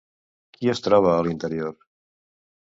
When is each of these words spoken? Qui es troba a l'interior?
Qui 0.55 0.71
es 0.73 0.81
troba 0.87 1.11
a 1.17 1.19
l'interior? 1.27 1.77